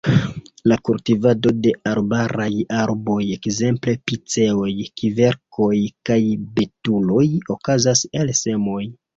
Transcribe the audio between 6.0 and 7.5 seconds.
kaj betuloj,